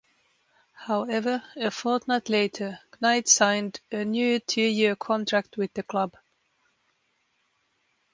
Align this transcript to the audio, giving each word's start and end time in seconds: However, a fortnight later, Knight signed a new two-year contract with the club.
However, 0.87 1.43
a 1.55 1.69
fortnight 1.69 2.27
later, 2.27 2.79
Knight 3.01 3.27
signed 3.27 3.81
a 3.91 4.03
new 4.03 4.39
two-year 4.39 4.95
contract 4.95 5.57
with 5.57 5.75
the 5.75 5.83
club. 5.83 6.17